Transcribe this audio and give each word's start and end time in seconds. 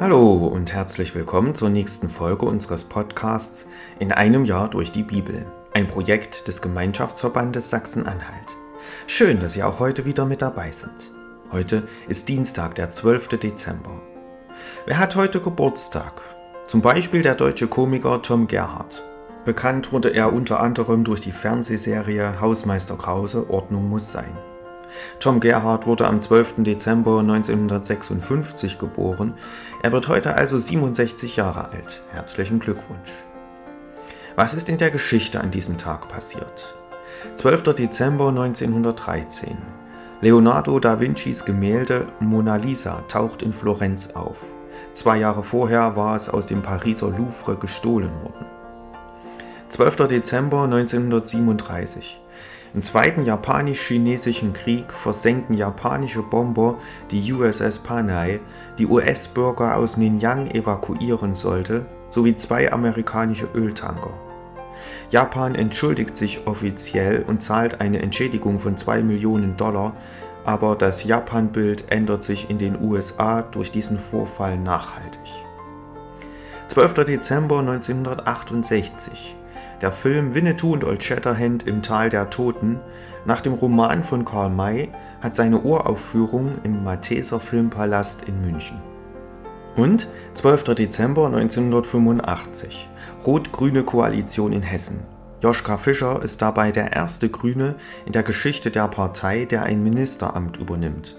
Hallo 0.00 0.46
und 0.46 0.72
herzlich 0.72 1.14
willkommen 1.14 1.54
zur 1.54 1.68
nächsten 1.68 2.08
Folge 2.08 2.46
unseres 2.46 2.84
Podcasts 2.84 3.68
In 3.98 4.12
einem 4.12 4.46
Jahr 4.46 4.70
durch 4.70 4.90
die 4.90 5.02
Bibel, 5.02 5.44
ein 5.74 5.88
Projekt 5.88 6.48
des 6.48 6.62
Gemeinschaftsverbandes 6.62 7.68
Sachsen-Anhalt. 7.68 8.56
Schön, 9.06 9.40
dass 9.40 9.52
Sie 9.52 9.62
auch 9.62 9.78
heute 9.78 10.06
wieder 10.06 10.24
mit 10.24 10.40
dabei 10.40 10.70
sind. 10.70 11.12
Heute 11.52 11.86
ist 12.08 12.30
Dienstag, 12.30 12.76
der 12.76 12.90
12. 12.90 13.28
Dezember. 13.28 14.00
Wer 14.86 14.96
hat 14.96 15.16
heute 15.16 15.38
Geburtstag? 15.38 16.22
Zum 16.66 16.80
Beispiel 16.80 17.20
der 17.20 17.34
deutsche 17.34 17.68
Komiker 17.68 18.22
Tom 18.22 18.46
Gerhardt. 18.46 19.04
Bekannt 19.44 19.92
wurde 19.92 20.14
er 20.14 20.32
unter 20.32 20.60
anderem 20.60 21.04
durch 21.04 21.20
die 21.20 21.32
Fernsehserie 21.32 22.40
Hausmeister 22.40 22.96
Krause 22.96 23.50
Ordnung 23.50 23.90
muss 23.90 24.10
sein. 24.10 24.32
Tom 25.18 25.40
Gerhardt 25.40 25.86
wurde 25.86 26.06
am 26.06 26.20
12. 26.20 26.56
Dezember 26.58 27.20
1956 27.20 28.78
geboren. 28.78 29.34
Er 29.82 29.92
wird 29.92 30.08
heute 30.08 30.34
also 30.34 30.58
67 30.58 31.36
Jahre 31.36 31.70
alt. 31.70 32.02
Herzlichen 32.12 32.58
Glückwunsch. 32.58 33.10
Was 34.36 34.54
ist 34.54 34.68
in 34.68 34.78
der 34.78 34.90
Geschichte 34.90 35.40
an 35.40 35.50
diesem 35.50 35.76
Tag 35.76 36.08
passiert? 36.08 36.74
12. 37.34 37.74
Dezember 37.74 38.28
1913. 38.28 39.56
Leonardo 40.22 40.78
da 40.78 41.00
Vincis 41.00 41.44
Gemälde 41.44 42.06
Mona 42.20 42.56
Lisa 42.56 43.02
taucht 43.08 43.42
in 43.42 43.52
Florenz 43.52 44.10
auf. 44.14 44.38
Zwei 44.92 45.18
Jahre 45.18 45.42
vorher 45.42 45.96
war 45.96 46.16
es 46.16 46.28
aus 46.28 46.46
dem 46.46 46.62
Pariser 46.62 47.08
Louvre 47.08 47.56
gestohlen 47.56 48.12
worden. 48.22 48.46
12. 49.68 50.08
Dezember 50.08 50.64
1937. 50.64 52.20
Im 52.72 52.84
Zweiten 52.84 53.24
Japanisch-Chinesischen 53.24 54.52
Krieg 54.52 54.92
versenken 54.92 55.56
japanische 55.56 56.22
Bomber 56.22 56.78
die 57.10 57.32
USS 57.32 57.80
Panay, 57.80 58.38
die 58.78 58.86
US-Bürger 58.86 59.76
aus 59.76 59.96
Ninyang 59.96 60.52
evakuieren 60.52 61.34
sollte, 61.34 61.86
sowie 62.10 62.36
zwei 62.36 62.72
amerikanische 62.72 63.48
Öltanker. 63.54 64.12
Japan 65.10 65.56
entschuldigt 65.56 66.16
sich 66.16 66.46
offiziell 66.46 67.24
und 67.26 67.42
zahlt 67.42 67.80
eine 67.80 68.00
Entschädigung 68.02 68.60
von 68.60 68.76
2 68.76 69.02
Millionen 69.02 69.56
Dollar, 69.56 69.96
aber 70.44 70.76
das 70.76 71.02
Japan-Bild 71.02 71.90
ändert 71.90 72.22
sich 72.22 72.50
in 72.50 72.58
den 72.58 72.80
USA 72.80 73.42
durch 73.42 73.72
diesen 73.72 73.98
Vorfall 73.98 74.56
nachhaltig. 74.56 75.20
12. 76.68 76.94
Dezember 77.04 77.58
1968 77.58 79.36
der 79.80 79.92
Film 79.92 80.34
Winnetou 80.34 80.72
und 80.72 80.84
Old 80.84 81.02
Shatterhand 81.02 81.66
im 81.66 81.82
Tal 81.82 82.10
der 82.10 82.30
Toten 82.30 82.80
nach 83.24 83.40
dem 83.40 83.54
Roman 83.54 84.04
von 84.04 84.24
Karl 84.24 84.50
May 84.50 84.90
hat 85.20 85.36
seine 85.36 85.60
Uraufführung 85.60 86.52
im 86.64 86.84
Malteser 86.84 87.40
Filmpalast 87.40 88.22
in 88.22 88.40
München. 88.40 88.80
Und 89.76 90.08
12. 90.34 90.74
Dezember 90.74 91.26
1985 91.26 92.88
Rot-Grüne 93.26 93.82
Koalition 93.84 94.52
in 94.52 94.62
Hessen. 94.62 95.00
Joschka 95.42 95.78
Fischer 95.78 96.22
ist 96.22 96.42
dabei 96.42 96.70
der 96.70 96.92
erste 96.92 97.30
Grüne 97.30 97.76
in 98.04 98.12
der 98.12 98.22
Geschichte 98.22 98.70
der 98.70 98.88
Partei, 98.88 99.46
der 99.46 99.62
ein 99.62 99.82
Ministeramt 99.82 100.58
übernimmt. 100.58 101.16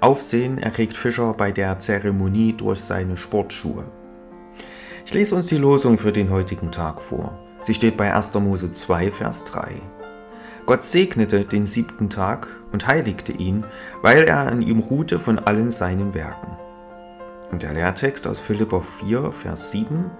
Aufsehen 0.00 0.58
erregt 0.58 0.96
Fischer 0.96 1.34
bei 1.34 1.50
der 1.50 1.78
Zeremonie 1.78 2.52
durch 2.52 2.80
seine 2.80 3.16
Sportschuhe. 3.16 3.84
Ich 5.04 5.12
lese 5.12 5.34
uns 5.34 5.48
die 5.48 5.58
Losung 5.58 5.98
für 5.98 6.12
den 6.12 6.30
heutigen 6.30 6.70
Tag 6.70 7.02
vor. 7.02 7.38
Sie 7.64 7.72
steht 7.72 7.96
bei 7.96 8.12
1. 8.12 8.34
Mose 8.34 8.70
2, 8.72 9.10
Vers 9.10 9.44
3. 9.44 9.80
Gott 10.66 10.84
segnete 10.84 11.46
den 11.46 11.66
siebten 11.66 12.10
Tag 12.10 12.46
und 12.72 12.86
heiligte 12.86 13.32
ihn, 13.32 13.64
weil 14.02 14.24
er 14.24 14.40
an 14.46 14.60
ihm 14.60 14.80
ruhte 14.80 15.18
von 15.18 15.38
allen 15.38 15.70
seinen 15.70 16.12
Werken. 16.12 16.58
Und 17.50 17.62
der 17.62 17.72
Lehrtext 17.72 18.26
aus 18.26 18.38
Philipper 18.38 18.82
4, 18.82 19.32
Vers 19.32 19.70
7. 19.70 20.10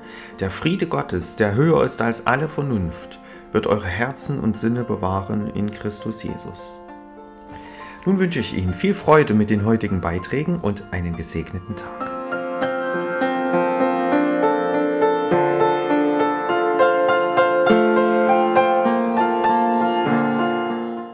Der 0.40 0.50
Friede 0.50 0.86
Gottes, 0.86 1.36
der 1.36 1.54
höher 1.54 1.84
ist 1.84 2.00
als 2.00 2.26
alle 2.26 2.48
Vernunft, 2.48 3.20
wird 3.52 3.66
eure 3.66 3.86
Herzen 3.86 4.40
und 4.40 4.56
Sinne 4.56 4.82
bewahren 4.82 5.48
in 5.48 5.70
Christus 5.70 6.22
Jesus. 6.22 6.80
Nun 8.06 8.18
wünsche 8.18 8.40
ich 8.40 8.56
Ihnen 8.56 8.72
viel 8.72 8.94
Freude 8.94 9.34
mit 9.34 9.50
den 9.50 9.66
heutigen 9.66 10.00
Beiträgen 10.00 10.60
und 10.60 10.92
einen 10.92 11.14
gesegneten 11.14 11.76
Tag. 11.76 12.23